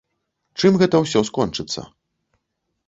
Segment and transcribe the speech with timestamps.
[0.61, 1.81] Чым гэта ўсё скончыцца?